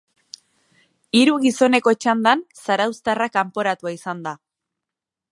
Hiru 1.17 1.35
gizoneko 1.43 1.93
txandan, 2.05 2.41
zarauztarra 2.63 3.27
kanporatua 3.35 3.93
izan 3.97 4.25
da. 4.29 4.33